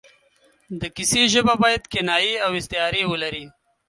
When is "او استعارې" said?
2.45-3.03